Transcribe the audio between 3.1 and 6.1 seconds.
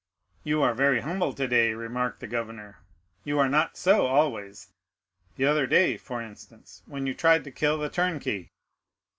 "you are not so always; the other day,